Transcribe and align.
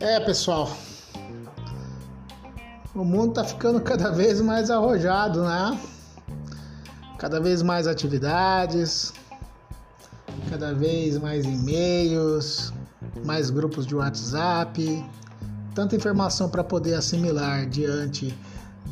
É, 0.00 0.20
pessoal. 0.20 0.70
O 2.94 3.04
mundo 3.04 3.32
tá 3.32 3.42
ficando 3.42 3.80
cada 3.80 4.10
vez 4.12 4.40
mais 4.40 4.70
arrojado, 4.70 5.42
né? 5.42 5.80
Cada 7.18 7.40
vez 7.40 7.62
mais 7.62 7.88
atividades, 7.88 9.12
cada 10.48 10.72
vez 10.72 11.18
mais 11.18 11.44
e-mails, 11.44 12.72
mais 13.24 13.50
grupos 13.50 13.84
de 13.84 13.96
WhatsApp, 13.96 15.04
tanta 15.74 15.96
informação 15.96 16.48
para 16.48 16.62
poder 16.62 16.94
assimilar 16.94 17.66
diante 17.66 18.32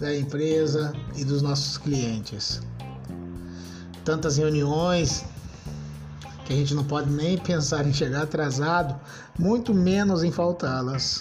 da 0.01 0.15
empresa 0.17 0.93
e 1.15 1.25
dos 1.25 1.41
nossos 1.41 1.79
clientes. 1.79 2.61
Tantas 4.05 4.39
reuniões 4.39 5.25
que 6.47 6.53
a 6.53 6.57
gente 6.57 6.75
não 6.75 6.85
pode 6.85 7.11
nem 7.11 7.37
pensar 7.37 7.85
em 7.85 7.93
chegar 7.93 8.23
atrasado, 8.23 8.99
muito 9.37 9.75
menos 9.75 10.23
em 10.23 10.31
faltá-las. 10.31 11.21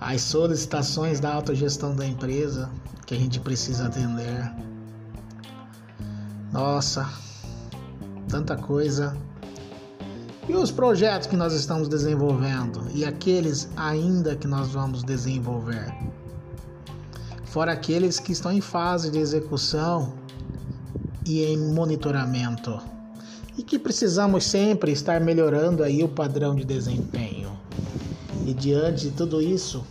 As 0.00 0.22
solicitações 0.22 1.18
da 1.18 1.34
autogestão 1.34 1.94
da 1.94 2.06
empresa 2.06 2.70
que 3.04 3.14
a 3.14 3.18
gente 3.18 3.40
precisa 3.40 3.86
atender. 3.86 4.50
Nossa, 6.52 7.10
tanta 8.28 8.56
coisa. 8.56 9.16
E 10.48 10.54
os 10.54 10.70
projetos 10.70 11.26
que 11.26 11.36
nós 11.36 11.52
estamos 11.52 11.88
desenvolvendo 11.88 12.86
e 12.94 13.04
aqueles 13.04 13.68
ainda 13.76 14.36
que 14.36 14.46
nós 14.46 14.68
vamos 14.68 15.02
desenvolver. 15.02 15.92
Fora 17.44 17.72
aqueles 17.72 18.20
que 18.20 18.30
estão 18.30 18.52
em 18.52 18.60
fase 18.60 19.10
de 19.10 19.18
execução 19.18 20.14
e 21.26 21.44
em 21.44 21.58
monitoramento. 21.58 22.99
E 23.60 23.62
que 23.62 23.78
precisamos 23.78 24.44
sempre 24.46 24.90
estar 24.90 25.20
melhorando 25.20 25.84
aí 25.84 26.02
o 26.02 26.08
padrão 26.08 26.56
de 26.56 26.64
desempenho. 26.64 27.60
E 28.46 28.54
diante 28.54 29.10
de 29.10 29.10
tudo 29.10 29.42
isso, 29.42 29.84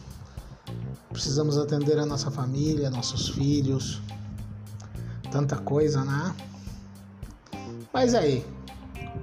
precisamos 1.12 1.56
atender 1.56 2.00
a 2.00 2.06
nossa 2.08 2.32
família, 2.32 2.90
nossos 2.90 3.30
filhos, 3.30 4.02
tanta 5.30 5.56
coisa, 5.56 6.04
né? 6.04 6.36
Mas 7.94 8.16
aí, 8.16 8.44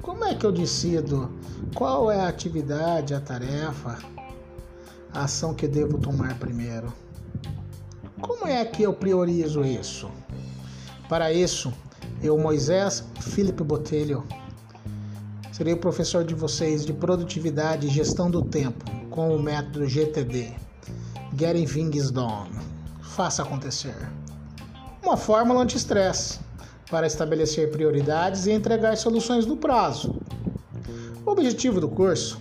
como 0.00 0.24
é 0.24 0.32
que 0.32 0.46
eu 0.46 0.52
decido 0.52 1.28
qual 1.74 2.08
é 2.08 2.20
a 2.20 2.28
atividade, 2.28 3.14
a 3.14 3.20
tarefa, 3.20 3.98
a 5.12 5.24
ação 5.24 5.54
que 5.54 5.66
devo 5.66 5.98
tomar 5.98 6.38
primeiro? 6.38 6.94
Como 8.20 8.46
é 8.46 8.64
que 8.64 8.84
eu 8.84 8.92
priorizo 8.92 9.64
isso? 9.64 10.08
Para 11.08 11.32
isso, 11.32 11.72
eu, 12.22 12.36
Moisés 12.38 13.04
Felipe 13.20 13.62
Botelho, 13.62 14.24
serei 15.52 15.74
o 15.74 15.78
professor 15.78 16.24
de 16.24 16.34
vocês 16.34 16.84
de 16.84 16.92
produtividade 16.92 17.86
e 17.86 17.90
gestão 17.90 18.30
do 18.30 18.42
tempo 18.42 18.84
com 19.10 19.34
o 19.34 19.42
método 19.42 19.86
GTD. 19.86 20.52
Getting 21.38 21.66
Things 21.66 22.10
Done. 22.10 22.50
Faça 23.02 23.42
acontecer. 23.42 23.96
Uma 25.02 25.16
fórmula 25.16 25.62
anti-estresse 25.62 26.40
para 26.90 27.06
estabelecer 27.06 27.70
prioridades 27.70 28.46
e 28.46 28.52
entregar 28.52 28.96
soluções 28.96 29.46
no 29.46 29.56
prazo. 29.56 30.20
O 31.24 31.30
objetivo 31.30 31.80
do 31.80 31.88
curso 31.88 32.40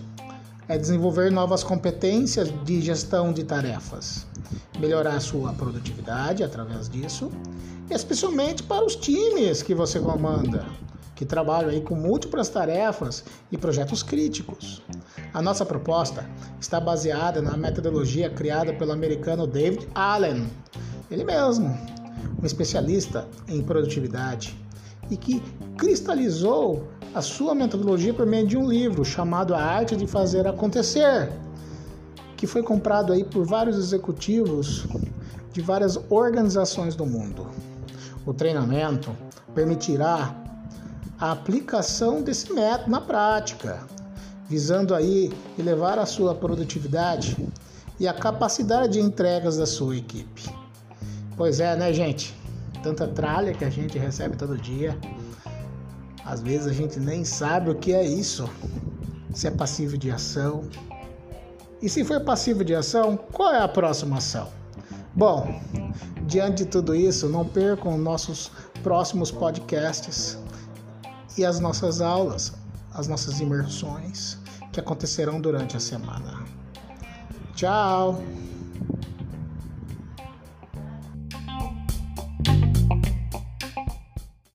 é 0.68 0.78
desenvolver 0.78 1.32
novas 1.32 1.64
competências 1.64 2.52
de 2.64 2.82
gestão 2.82 3.32
de 3.32 3.44
tarefas, 3.44 4.26
melhorar 4.80 5.20
sua 5.20 5.54
produtividade 5.54 6.44
através 6.44 6.90
disso, 6.90 7.32
especialmente 7.90 8.64
para 8.64 8.86
os 8.86 8.96
times 8.96 9.62
que 9.62 9.74
você 9.74 10.00
comanda, 10.00 10.66
que 11.16 11.26
trabalham 11.26 11.70
aí 11.70 11.82
com 11.82 11.96
múltiplas 11.96 12.50
tarefas 12.50 13.24
e 13.52 13.58
projetos 13.58 14.04
críticos. 14.04 14.82
A 15.34 15.42
nossa 15.42 15.66
proposta 15.66 16.30
está 16.60 16.80
baseada 16.80 17.42
na 17.42 17.56
metodologia 17.56 18.30
criada 18.30 18.74
pelo 18.74 18.92
americano 18.92 19.48
David 19.48 19.88
Allen, 19.96 20.48
ele 21.10 21.24
mesmo, 21.24 21.68
um 22.42 22.46
especialista 22.46 23.28
em 23.48 23.62
produtividade 23.62 24.58
e 25.10 25.16
que 25.16 25.42
cristalizou 25.78 26.88
a 27.14 27.22
sua 27.22 27.56
metodologia 27.56 28.14
por 28.14 28.26
meio 28.26 28.48
de 28.48 28.58
um 28.58 28.68
livro 28.68 29.06
chamado 29.06 29.54
A 29.54 29.62
Arte 29.62 29.96
de 29.96 30.06
Fazer 30.08 30.48
Acontecer, 30.48 31.32
que 32.46 32.52
foi 32.52 32.62
comprado 32.62 33.12
aí 33.12 33.24
por 33.24 33.44
vários 33.44 33.76
executivos 33.76 34.86
de 35.52 35.62
várias 35.62 36.00
organizações 36.12 36.96
do 36.96 37.04
mundo. 37.04 37.48
O 38.24 38.36
treinamento 38.36 39.12
permitirá 39.56 40.36
a 41.20 41.32
aplicação 41.32 42.22
desse 42.22 42.54
método 42.54 42.92
na 42.92 43.02
prática, 43.02 43.80
visando 44.48 44.94
aí 44.94 45.34
elevar 45.58 45.98
a 45.98 46.06
sua 46.06 46.36
produtividade 46.36 47.36
e 48.00 48.08
a 48.08 48.14
capacidade 48.14 48.94
de 48.94 49.00
entregas 49.00 49.58
da 49.58 49.66
sua 49.66 49.98
equipe. 49.98 50.44
Pois 51.36 51.60
é, 51.60 51.76
né, 51.76 51.92
gente? 51.92 52.36
Tanta 52.84 53.08
tralha 53.08 53.56
que 53.56 53.66
a 53.66 53.72
gente 53.72 53.98
recebe 53.98 54.38
todo 54.38 54.56
dia. 54.56 54.96
Às 56.24 56.42
vezes 56.42 56.68
a 56.68 56.74
gente 56.74 57.00
nem 57.00 57.26
sabe 57.26 57.72
o 57.72 57.76
que 57.76 57.92
é 57.92 58.06
isso. 58.06 58.48
Se 59.34 59.48
é 59.48 59.52
passivo 59.52 59.98
de 59.98 60.12
ação. 60.12 60.70
E 61.86 61.90
se 61.90 62.04
for 62.04 62.20
passivo 62.22 62.66
de 62.66 62.74
ação, 62.74 63.16
qual 63.32 63.54
é 63.54 63.62
a 63.62 63.68
próxima 63.68 64.18
ação? 64.18 64.50
Bom, 65.14 65.62
diante 66.26 66.64
de 66.64 66.66
tudo 66.66 66.96
isso, 66.96 67.30
não 67.30 67.48
percam 67.48 67.96
nossos 67.96 68.52
próximos 68.82 69.30
podcasts 69.30 70.36
e 71.38 71.46
as 71.46 71.60
nossas 71.60 72.02
aulas, 72.02 72.54
as 72.92 73.08
nossas 73.08 73.40
imersões 73.40 74.40
que 74.74 74.80
acontecerão 74.80 75.40
durante 75.40 75.78
a 75.78 75.80
semana. 75.80 76.44
Tchau! 77.54 78.20